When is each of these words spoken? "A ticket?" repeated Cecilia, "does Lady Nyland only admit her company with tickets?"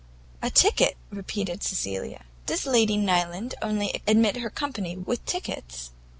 "A 0.41 0.49
ticket?" 0.49 0.97
repeated 1.11 1.61
Cecilia, 1.61 2.25
"does 2.47 2.65
Lady 2.65 2.97
Nyland 2.97 3.53
only 3.61 4.01
admit 4.07 4.37
her 4.37 4.49
company 4.49 4.97
with 4.97 5.23
tickets?" 5.27 5.91